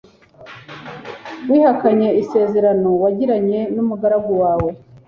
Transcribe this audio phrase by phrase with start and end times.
[1.49, 4.69] wihakanye isezerano wagiranye n’umugaragu wawe